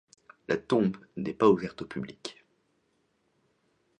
La 0.47 0.57
tombe 0.57 0.97
n'est 1.15 1.31
pas 1.35 1.47
ouverte 1.47 1.83
au 1.83 1.85
public. 1.85 2.43